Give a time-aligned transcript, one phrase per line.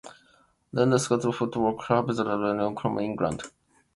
[0.71, 3.43] London Scottish Football Club is a rugby union club in England.